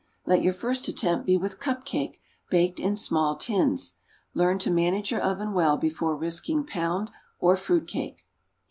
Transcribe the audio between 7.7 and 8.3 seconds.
cake.